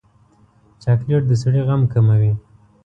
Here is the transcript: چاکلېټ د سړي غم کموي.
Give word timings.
چاکلېټ 0.81 1.23
د 1.27 1.31
سړي 1.41 1.61
غم 1.67 1.81
کموي. 1.93 2.33